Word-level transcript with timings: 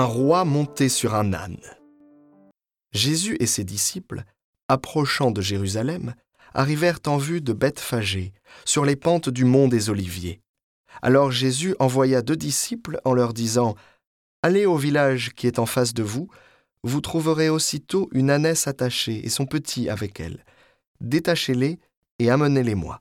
roi 0.00 0.46
monté 0.46 0.88
sur 0.88 1.14
un 1.14 1.34
âne. 1.34 1.60
Jésus 2.92 3.36
et 3.40 3.46
ses 3.46 3.62
disciples, 3.62 4.24
approchant 4.68 5.30
de 5.30 5.42
Jérusalem, 5.42 6.14
arrivèrent 6.54 7.00
en 7.06 7.18
vue 7.18 7.42
de 7.42 7.52
Bethphagée, 7.52 8.32
sur 8.64 8.86
les 8.86 8.96
pentes 8.96 9.28
du 9.28 9.44
mont 9.44 9.68
des 9.68 9.90
Oliviers. 9.90 10.40
Alors 11.02 11.30
Jésus 11.30 11.74
envoya 11.78 12.22
deux 12.22 12.36
disciples 12.36 13.00
en 13.04 13.12
leur 13.12 13.34
disant 13.34 13.74
Allez 14.42 14.66
au 14.66 14.76
village 14.76 15.32
qui 15.34 15.46
est 15.46 15.58
en 15.58 15.66
face 15.66 15.94
de 15.94 16.02
vous, 16.02 16.28
vous 16.82 17.00
trouverez 17.00 17.48
aussitôt 17.48 18.08
une 18.12 18.30
ânesse 18.30 18.66
attachée 18.66 19.24
et 19.24 19.28
son 19.28 19.46
petit 19.46 19.88
avec 19.88 20.18
elle. 20.20 20.44
Détachez-les 21.00 21.78
et 22.18 22.30
amenez-les-moi. 22.30 23.00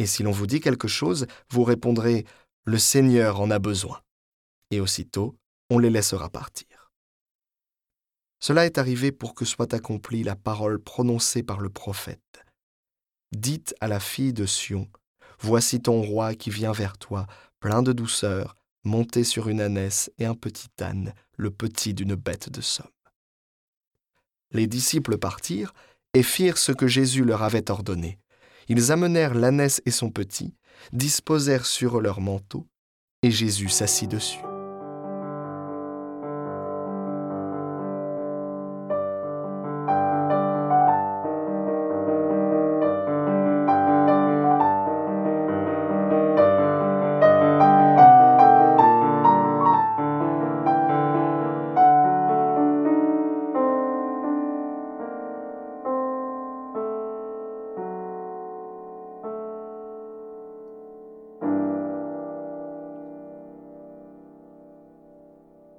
Et 0.00 0.06
si 0.06 0.22
l'on 0.22 0.32
vous 0.32 0.46
dit 0.46 0.60
quelque 0.60 0.88
chose, 0.88 1.26
vous 1.50 1.64
répondrez 1.64 2.24
Le 2.64 2.78
Seigneur 2.78 3.40
en 3.40 3.50
a 3.50 3.58
besoin. 3.58 4.00
Et 4.70 4.80
aussitôt, 4.80 5.34
on 5.70 5.78
les 5.78 5.90
laissera 5.90 6.28
partir. 6.28 6.92
Cela 8.40 8.66
est 8.66 8.78
arrivé 8.78 9.12
pour 9.12 9.34
que 9.34 9.44
soit 9.44 9.74
accomplie 9.74 10.22
la 10.22 10.36
parole 10.36 10.78
prononcée 10.78 11.42
par 11.42 11.60
le 11.60 11.70
prophète. 11.70 12.44
Dites 13.32 13.74
à 13.80 13.88
la 13.88 14.00
fille 14.00 14.32
de 14.32 14.46
Sion, 14.46 14.88
Voici 15.40 15.80
ton 15.80 16.02
roi 16.02 16.34
qui 16.34 16.50
vient 16.50 16.72
vers 16.72 16.98
toi, 16.98 17.26
plein 17.60 17.82
de 17.82 17.92
douceur, 17.92 18.56
monté 18.84 19.22
sur 19.22 19.48
une 19.48 19.60
ânesse 19.60 20.10
et 20.18 20.24
un 20.24 20.34
petit 20.34 20.68
âne, 20.80 21.14
le 21.36 21.50
petit 21.50 21.94
d'une 21.94 22.16
bête 22.16 22.50
de 22.50 22.60
somme. 22.60 22.86
Les 24.50 24.66
disciples 24.66 25.18
partirent 25.18 25.72
et 26.14 26.22
firent 26.22 26.58
ce 26.58 26.72
que 26.72 26.88
Jésus 26.88 27.24
leur 27.24 27.42
avait 27.42 27.70
ordonné. 27.70 28.18
Ils 28.68 28.90
amenèrent 28.90 29.34
l'ânesse 29.34 29.80
et 29.86 29.90
son 29.90 30.10
petit, 30.10 30.54
disposèrent 30.92 31.66
sur 31.66 32.00
leur 32.00 32.20
manteau, 32.20 32.66
et 33.22 33.30
Jésus 33.30 33.68
s'assit 33.68 34.10
dessus. 34.10 34.47